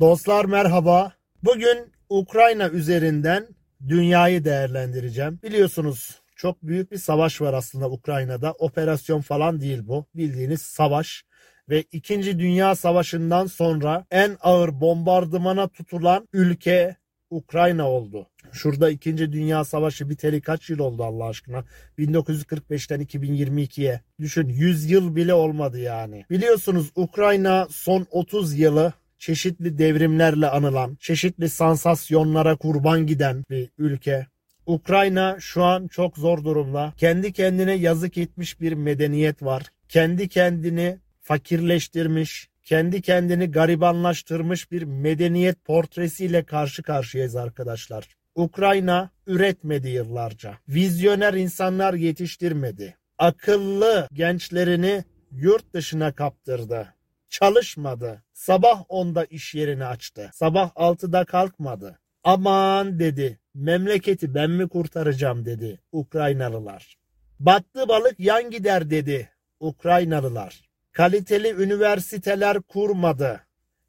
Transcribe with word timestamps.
Dostlar 0.00 0.44
merhaba. 0.44 1.12
Bugün 1.42 1.92
Ukrayna 2.08 2.68
üzerinden 2.68 3.46
dünyayı 3.88 4.44
değerlendireceğim. 4.44 5.40
Biliyorsunuz 5.42 6.22
çok 6.36 6.62
büyük 6.62 6.92
bir 6.92 6.98
savaş 6.98 7.40
var 7.40 7.54
aslında 7.54 7.90
Ukrayna'da. 7.90 8.52
Operasyon 8.52 9.20
falan 9.20 9.60
değil 9.60 9.80
bu. 9.82 10.06
Bildiğiniz 10.14 10.62
savaş 10.62 11.24
ve 11.68 11.82
2. 11.92 12.38
Dünya 12.38 12.74
Savaşı'ndan 12.74 13.46
sonra 13.46 14.06
en 14.10 14.36
ağır 14.40 14.80
bombardımana 14.80 15.68
tutulan 15.68 16.28
ülke 16.32 16.96
Ukrayna 17.30 17.90
oldu. 17.90 18.26
Şurada 18.52 18.90
2. 18.90 19.18
Dünya 19.18 19.64
Savaşı 19.64 20.10
biteli 20.10 20.40
kaç 20.40 20.70
yıl 20.70 20.78
oldu 20.78 21.04
Allah 21.04 21.24
aşkına? 21.24 21.64
1945'ten 21.98 23.00
2022'ye. 23.00 24.00
Düşün 24.20 24.48
100 24.48 24.90
yıl 24.90 25.16
bile 25.16 25.34
olmadı 25.34 25.78
yani. 25.78 26.24
Biliyorsunuz 26.30 26.90
Ukrayna 26.94 27.66
son 27.70 28.06
30 28.10 28.58
yılı 28.58 28.92
çeşitli 29.18 29.78
devrimlerle 29.78 30.46
anılan, 30.46 30.96
çeşitli 31.00 31.48
sansasyonlara 31.48 32.56
kurban 32.56 33.06
giden 33.06 33.44
bir 33.50 33.68
ülke. 33.78 34.26
Ukrayna 34.66 35.36
şu 35.40 35.64
an 35.64 35.88
çok 35.88 36.18
zor 36.18 36.44
durumda. 36.44 36.92
Kendi 36.96 37.32
kendine 37.32 37.72
yazık 37.72 38.18
etmiş 38.18 38.60
bir 38.60 38.72
medeniyet 38.72 39.42
var. 39.42 39.62
Kendi 39.88 40.28
kendini 40.28 40.98
fakirleştirmiş, 41.20 42.48
kendi 42.62 43.02
kendini 43.02 43.50
garibanlaştırmış 43.50 44.70
bir 44.70 44.82
medeniyet 44.82 45.64
portresiyle 45.64 46.44
karşı 46.44 46.82
karşıyayız 46.82 47.36
arkadaşlar. 47.36 48.08
Ukrayna 48.34 49.10
üretmedi 49.26 49.88
yıllarca. 49.88 50.54
Vizyoner 50.68 51.34
insanlar 51.34 51.94
yetiştirmedi. 51.94 52.96
Akıllı 53.18 54.08
gençlerini 54.12 55.04
yurt 55.32 55.74
dışına 55.74 56.12
kaptırdı. 56.12 56.94
Çalışmadı. 57.28 58.22
Sabah 58.32 58.84
10'da 58.88 59.24
iş 59.24 59.54
yerini 59.54 59.84
açtı. 59.84 60.30
Sabah 60.34 60.70
6'da 60.70 61.24
kalkmadı. 61.24 61.98
Aman 62.24 62.98
dedi. 62.98 63.38
Memleketi 63.54 64.34
ben 64.34 64.50
mi 64.50 64.68
kurtaracağım 64.68 65.44
dedi 65.44 65.80
Ukraynalılar. 65.92 66.98
Battı 67.40 67.88
balık 67.88 68.20
yan 68.20 68.50
gider 68.50 68.90
dedi 68.90 69.30
Ukraynalılar. 69.60 70.68
Kaliteli 70.92 71.62
üniversiteler 71.62 72.60
kurmadı. 72.60 73.40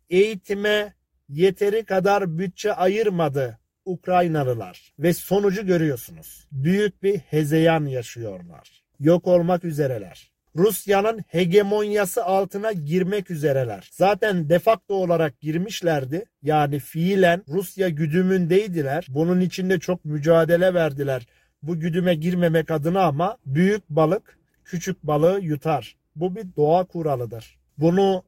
Eğitime 0.09 0.93
yeteri 1.29 1.85
kadar 1.85 2.37
bütçe 2.37 2.73
ayırmadı 2.73 3.59
Ukraynalılar 3.85 4.93
ve 4.99 5.13
sonucu 5.13 5.65
görüyorsunuz. 5.65 6.47
Büyük 6.51 7.03
bir 7.03 7.17
hezeyan 7.17 7.85
yaşıyorlar. 7.85 8.83
Yok 8.99 9.27
olmak 9.27 9.63
üzereler. 9.63 10.31
Rusya'nın 10.55 11.23
hegemonyası 11.27 12.25
altına 12.25 12.71
girmek 12.71 13.31
üzereler. 13.31 13.89
Zaten 13.91 14.49
defakto 14.49 14.93
olarak 14.93 15.41
girmişlerdi. 15.41 16.25
Yani 16.43 16.79
fiilen 16.79 17.43
Rusya 17.47 17.89
güdümündeydiler. 17.89 19.05
Bunun 19.09 19.39
içinde 19.39 19.79
çok 19.79 20.05
mücadele 20.05 20.73
verdiler. 20.73 21.27
Bu 21.63 21.79
güdüme 21.79 22.15
girmemek 22.15 22.71
adına 22.71 23.01
ama 23.01 23.37
büyük 23.45 23.89
balık 23.89 24.37
küçük 24.65 25.03
balığı 25.03 25.39
yutar. 25.41 25.95
Bu 26.15 26.35
bir 26.35 26.45
doğa 26.57 26.85
kuralıdır. 26.85 27.57
Bunu 27.77 28.23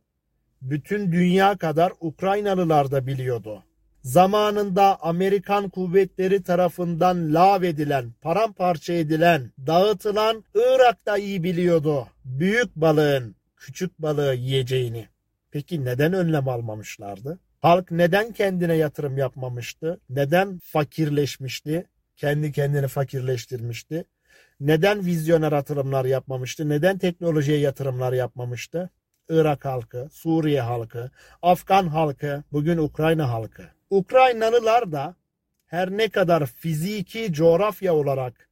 bütün 0.61 1.11
dünya 1.11 1.58
kadar 1.58 1.94
Ukraynalılar 1.99 2.92
da 2.92 3.08
biliyordu. 3.08 3.64
Zamanında 4.04 5.02
Amerikan 5.02 5.70
kuvvetleri 5.70 6.44
tarafından 6.44 7.34
lav 7.34 7.64
edilen, 7.64 8.12
paramparça 8.22 8.94
edilen, 8.94 9.52
dağıtılan 9.68 10.44
Irak 10.56 11.06
da 11.06 11.18
iyi 11.18 11.44
biliyordu. 11.44 12.08
Büyük 12.26 12.76
balığın 12.76 13.36
küçük 13.58 14.00
balığı 14.00 14.34
yiyeceğini. 14.34 15.08
Peki 15.52 15.86
neden 15.86 16.14
önlem 16.14 16.48
almamışlardı? 16.48 17.40
Halk 17.60 17.92
neden 17.92 18.34
kendine 18.34 18.74
yatırım 18.74 19.18
yapmamıştı? 19.18 20.00
Neden 20.10 20.60
fakirleşmişti? 20.64 21.86
Kendi 22.18 22.52
kendini 22.52 22.88
fakirleştirmişti. 22.88 24.06
Neden 24.60 25.06
vizyoner 25.06 25.52
atılımlar 25.52 26.06
yapmamıştı? 26.06 26.70
Neden 26.70 26.98
teknolojiye 26.98 27.58
yatırımlar 27.58 28.14
yapmamıştı? 28.14 28.90
Irak 29.30 29.66
halkı, 29.66 30.08
Suriye 30.11 30.61
halkı, 30.61 31.11
Afgan 31.42 31.88
halkı, 31.88 32.44
bugün 32.52 32.78
Ukrayna 32.78 33.30
halkı. 33.30 33.80
Ukraynalılar 33.92 34.92
da 34.92 35.16
her 35.66 35.92
ne 35.92 36.10
kadar 36.10 36.46
fiziki 36.46 37.34
coğrafya 37.34 37.96
olarak 37.96 38.50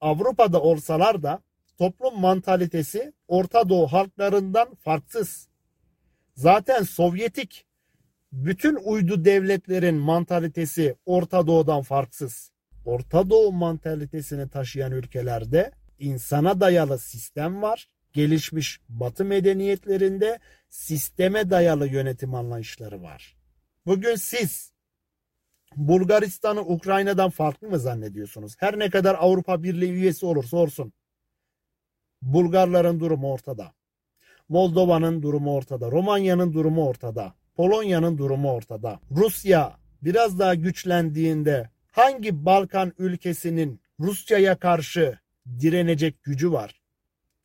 Avrupa'da 0.00 0.62
olsalar 0.62 1.22
da 1.22 1.42
toplum 1.78 2.20
mantalitesi 2.20 3.12
Orta 3.28 3.68
Doğu 3.68 3.86
halklarından 3.86 4.74
farksız. 4.74 5.48
Zaten 6.34 6.82
Sovyetik 6.82 7.66
bütün 8.32 8.74
uydu 8.74 9.24
devletlerin 9.24 9.94
mantalitesi 9.94 10.96
Orta 11.06 11.46
Doğu'dan 11.46 11.82
farksız. 11.82 12.50
Orta 12.84 13.30
Doğu 13.30 13.52
mantalitesini 13.52 14.48
taşıyan 14.48 14.92
ülkelerde 14.92 15.72
insana 15.98 16.60
dayalı 16.60 16.98
sistem 16.98 17.62
var. 17.62 17.88
Gelişmiş 18.12 18.80
Batı 18.88 19.24
medeniyetlerinde 19.24 20.38
sisteme 20.68 21.50
dayalı 21.50 21.86
yönetim 21.86 22.34
anlayışları 22.34 23.02
var. 23.02 23.33
Bugün 23.86 24.14
siz 24.14 24.72
Bulgaristan'ı 25.76 26.60
Ukrayna'dan 26.60 27.30
farklı 27.30 27.68
mı 27.68 27.78
zannediyorsunuz? 27.78 28.54
Her 28.58 28.78
ne 28.78 28.90
kadar 28.90 29.14
Avrupa 29.14 29.62
Birliği 29.62 29.92
üyesi 29.92 30.26
olursa 30.26 30.56
olsun. 30.56 30.92
Bulgarların 32.22 33.00
durumu 33.00 33.32
ortada. 33.32 33.72
Moldova'nın 34.48 35.22
durumu 35.22 35.54
ortada. 35.54 35.90
Romanya'nın 35.90 36.52
durumu 36.52 36.88
ortada. 36.88 37.34
Polonya'nın 37.54 38.18
durumu 38.18 38.52
ortada. 38.52 39.00
Rusya 39.10 39.76
biraz 40.02 40.38
daha 40.38 40.54
güçlendiğinde 40.54 41.70
hangi 41.90 42.44
Balkan 42.44 42.92
ülkesinin 42.98 43.80
Rusya'ya 44.00 44.58
karşı 44.58 45.18
direnecek 45.60 46.22
gücü 46.22 46.52
var? 46.52 46.82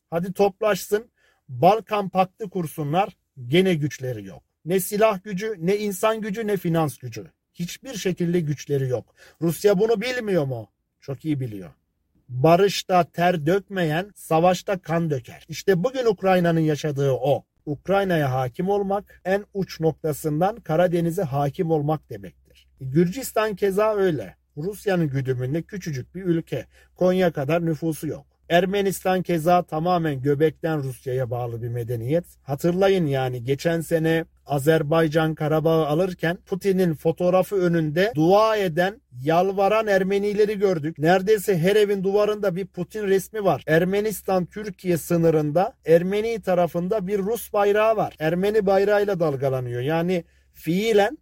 Hadi 0.10 0.34
toplaşsın. 0.34 1.12
Balkan 1.50 2.10
paktı 2.10 2.50
kursunlar. 2.50 3.18
Gene 3.48 3.74
güçleri 3.74 4.26
yok. 4.26 4.49
Ne 4.70 4.80
silah 4.80 5.24
gücü, 5.24 5.56
ne 5.60 5.78
insan 5.78 6.22
gücü, 6.22 6.48
ne 6.48 6.58
finans 6.58 6.98
gücü. 6.98 7.26
Hiçbir 7.54 7.94
şekilde 7.94 8.40
güçleri 8.40 8.88
yok. 8.88 9.16
Rusya 9.42 9.80
bunu 9.80 10.02
bilmiyor 10.02 10.46
mu? 10.46 10.70
Çok 11.02 11.26
iyi 11.26 11.40
biliyor. 11.40 11.70
Barışta 12.28 13.04
ter 13.04 13.46
dökmeyen 13.46 14.12
savaşta 14.16 14.78
kan 14.78 15.10
döker. 15.10 15.46
İşte 15.48 15.84
bugün 15.84 16.06
Ukrayna'nın 16.06 16.60
yaşadığı 16.60 17.12
o. 17.12 17.44
Ukrayna'ya 17.66 18.32
hakim 18.34 18.70
olmak 18.70 19.22
en 19.26 19.46
uç 19.54 19.80
noktasından 19.80 20.56
Karadeniz'e 20.56 21.24
hakim 21.24 21.72
olmak 21.72 22.10
demektir. 22.10 22.68
Gürcistan 22.82 23.56
keza 23.56 23.96
öyle. 23.96 24.36
Rusya'nın 24.58 25.08
güdümünde 25.08 25.62
küçücük 25.62 26.16
bir 26.16 26.24
ülke. 26.24 26.66
Konya 26.96 27.32
kadar 27.32 27.66
nüfusu 27.66 28.08
yok. 28.08 28.26
Ermenistan 28.50 29.22
keza 29.22 29.64
tamamen 29.64 30.22
göbekten 30.22 30.84
Rusya'ya 30.84 31.30
bağlı 31.30 31.62
bir 31.62 31.70
medeniyet. 31.70 32.26
Hatırlayın 32.44 33.06
yani 33.06 33.44
geçen 33.44 33.82
sene 33.82 34.26
Azerbaycan 34.46 35.36
Karabağ'ı 35.36 35.88
alırken 35.88 36.38
Putin'in 36.46 36.94
fotoğrafı 36.94 37.56
önünde 37.56 38.12
dua 38.16 38.58
eden, 38.58 39.02
yalvaran 39.24 39.88
Ermenileri 39.88 40.60
gördük. 40.60 41.00
Neredeyse 41.00 41.58
her 41.58 41.76
evin 41.76 42.04
duvarında 42.04 42.56
bir 42.56 42.68
Putin 42.68 43.08
resmi 43.08 43.44
var. 43.44 43.64
Ermenistan-Türkiye 43.68 44.98
sınırında 44.98 45.74
Ermeni 45.86 46.42
tarafında 46.42 47.08
bir 47.08 47.20
Rus 47.20 47.54
bayrağı 47.54 47.98
var. 47.98 48.16
Ermeni 48.20 48.66
bayrağıyla 48.66 49.20
dalgalanıyor. 49.20 49.82
Yani 49.82 50.24
fiilen 50.54 51.18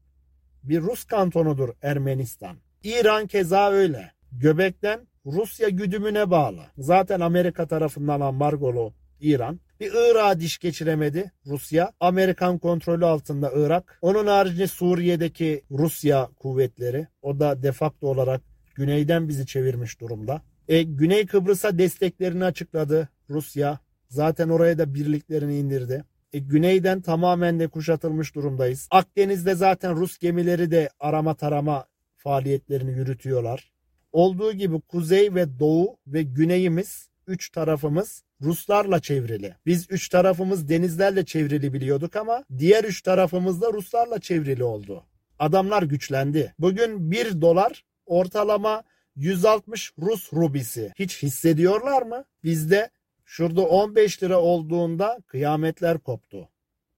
bir 0.63 0.81
Rus 0.81 1.03
kantonudur 1.03 1.69
Ermenistan. 1.81 2.57
İran 2.83 3.27
keza 3.27 3.71
öyle. 3.71 4.11
Göbekten 4.31 4.99
Rusya 5.31 5.69
güdümüne 5.69 6.31
bağlı. 6.31 6.61
Zaten 6.77 7.19
Amerika 7.19 7.67
tarafından 7.67 8.21
ambargolu 8.21 8.93
İran. 9.19 9.59
Bir 9.79 9.91
Irak'a 9.91 10.39
diş 10.39 10.57
geçiremedi 10.57 11.31
Rusya. 11.45 11.91
Amerikan 11.99 12.59
kontrolü 12.59 13.05
altında 13.05 13.51
Irak. 13.55 13.99
Onun 14.01 14.27
haricinde 14.27 14.67
Suriye'deki 14.67 15.63
Rusya 15.71 16.29
kuvvetleri. 16.39 17.07
O 17.21 17.39
da 17.39 17.63
defakto 17.63 18.07
olarak 18.07 18.41
güneyden 18.75 19.27
bizi 19.27 19.45
çevirmiş 19.45 20.01
durumda. 20.01 20.41
E, 20.67 20.83
Güney 20.83 21.25
Kıbrıs'a 21.25 21.77
desteklerini 21.77 22.45
açıkladı 22.45 23.09
Rusya. 23.29 23.79
Zaten 24.09 24.49
oraya 24.49 24.77
da 24.77 24.93
birliklerini 24.93 25.57
indirdi. 25.57 26.03
E, 26.33 26.39
güneyden 26.39 27.01
tamamen 27.01 27.59
de 27.59 27.67
kuşatılmış 27.67 28.35
durumdayız. 28.35 28.87
Akdeniz'de 28.91 29.55
zaten 29.55 29.95
Rus 29.95 30.17
gemileri 30.17 30.71
de 30.71 30.89
arama 30.99 31.33
tarama 31.33 31.85
faaliyetlerini 32.15 32.91
yürütüyorlar. 32.91 33.76
Olduğu 34.17 34.53
gibi 34.53 34.81
kuzey 34.81 35.35
ve 35.35 35.59
doğu 35.59 35.97
ve 36.07 36.23
güneyimiz 36.23 37.09
üç 37.27 37.49
tarafımız 37.49 38.23
Ruslarla 38.41 38.99
çevrili. 38.99 39.55
Biz 39.65 39.87
üç 39.89 40.09
tarafımız 40.09 40.69
denizlerle 40.69 41.25
çevrili 41.25 41.73
biliyorduk 41.73 42.15
ama 42.15 42.43
diğer 42.57 42.83
üç 42.83 43.01
tarafımız 43.01 43.61
da 43.61 43.73
Ruslarla 43.73 44.19
çevrili 44.19 44.63
oldu. 44.63 45.03
Adamlar 45.39 45.83
güçlendi. 45.83 46.53
Bugün 46.59 47.11
bir 47.11 47.41
dolar 47.41 47.85
ortalama 48.05 48.83
160 49.15 49.93
Rus 49.99 50.33
rubisi. 50.33 50.93
Hiç 50.99 51.23
hissediyorlar 51.23 52.01
mı? 52.01 52.23
Bizde 52.43 52.89
şurada 53.25 53.61
15 53.61 54.23
lira 54.23 54.41
olduğunda 54.41 55.19
kıyametler 55.27 55.99
koptu. 55.99 56.49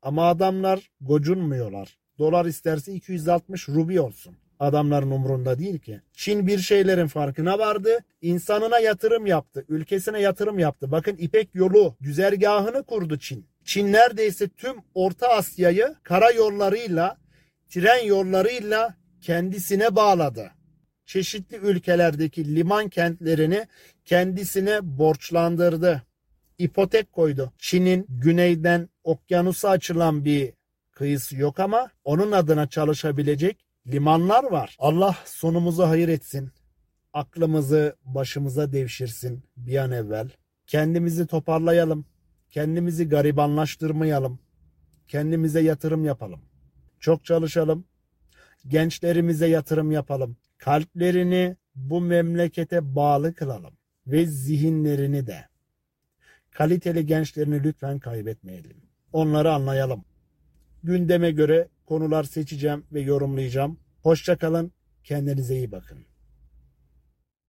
Ama 0.01 0.29
adamlar 0.29 0.91
gocunmuyorlar. 1.01 1.97
Dolar 2.19 2.45
isterse 2.45 2.93
260 2.93 3.69
rubi 3.69 4.01
olsun. 4.01 4.37
Adamların 4.59 5.11
umurunda 5.11 5.59
değil 5.59 5.79
ki. 5.79 6.01
Çin 6.13 6.47
bir 6.47 6.59
şeylerin 6.59 7.07
farkına 7.07 7.59
vardı. 7.59 7.99
İnsanına 8.21 8.79
yatırım 8.79 9.25
yaptı. 9.25 9.65
Ülkesine 9.69 10.21
yatırım 10.21 10.59
yaptı. 10.59 10.91
Bakın 10.91 11.15
İpek 11.19 11.55
yolu 11.55 11.95
güzergahını 12.01 12.83
kurdu 12.83 13.19
Çin. 13.19 13.47
Çin 13.63 13.93
neredeyse 13.93 14.49
tüm 14.49 14.75
Orta 14.93 15.27
Asya'yı 15.27 15.95
karayollarıyla, 16.03 17.17
tren 17.69 18.05
yollarıyla 18.05 18.95
kendisine 19.21 19.95
bağladı. 19.95 20.51
Çeşitli 21.05 21.57
ülkelerdeki 21.57 22.55
liman 22.55 22.89
kentlerini 22.89 23.67
kendisine 24.05 24.79
borçlandırdı. 24.81 26.03
İpotek 26.57 27.11
koydu. 27.11 27.53
Çin'in 27.57 28.05
güneyden 28.09 28.89
okyanusa 29.03 29.69
açılan 29.69 30.25
bir 30.25 30.53
kıyısı 30.91 31.37
yok 31.37 31.59
ama 31.59 31.89
onun 32.03 32.31
adına 32.31 32.69
çalışabilecek 32.69 33.68
limanlar 33.91 34.43
var. 34.43 34.75
Allah 34.79 35.17
sonumuzu 35.25 35.83
hayır 35.83 36.07
etsin. 36.07 36.51
Aklımızı 37.13 37.95
başımıza 38.05 38.71
devşirsin 38.71 39.43
bir 39.57 39.77
an 39.77 39.91
evvel. 39.91 40.29
Kendimizi 40.67 41.27
toparlayalım. 41.27 42.05
Kendimizi 42.49 43.09
garibanlaştırmayalım. 43.09 44.39
Kendimize 45.07 45.61
yatırım 45.61 46.05
yapalım. 46.05 46.41
Çok 46.99 47.25
çalışalım. 47.25 47.85
Gençlerimize 48.67 49.47
yatırım 49.47 49.91
yapalım. 49.91 50.37
Kalplerini 50.57 51.55
bu 51.75 52.01
memlekete 52.01 52.95
bağlı 52.95 53.33
kılalım 53.33 53.73
ve 54.07 54.25
zihinlerini 54.25 55.27
de. 55.27 55.45
Kaliteli 56.51 57.05
gençlerini 57.05 57.63
lütfen 57.63 57.99
kaybetmeyelim. 57.99 58.77
Onları 59.13 59.53
anlayalım. 59.53 60.05
Gündeme 60.83 61.31
göre 61.31 61.67
konular 61.85 62.23
seçeceğim 62.23 62.83
ve 62.93 63.01
yorumlayacağım. 63.01 63.79
Hoşça 64.03 64.37
kalın. 64.37 64.71
Kendinize 65.03 65.55
iyi 65.55 65.71
bakın. 65.71 65.97